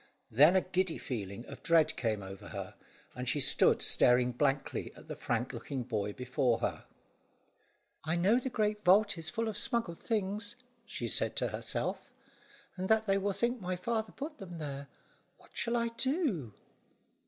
[0.31, 2.73] Then a giddy feeling of dread came over her,
[3.13, 6.85] and she stood staring blankly at the frank looking boy before her.
[8.03, 10.55] "I know the great vault is full of smuggled things,"
[10.87, 12.09] she said to herself,
[12.77, 14.87] "and that they will think my father put them there.
[15.37, 16.55] What shall I do?"